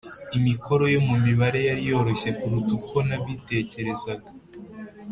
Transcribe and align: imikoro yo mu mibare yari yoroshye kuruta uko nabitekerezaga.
imikoro 0.37 0.83
yo 0.93 1.01
mu 1.07 1.15
mibare 1.25 1.59
yari 1.67 1.81
yoroshye 1.89 2.29
kuruta 2.37 2.71
uko 2.79 2.97
nabitekerezaga. 3.07 4.29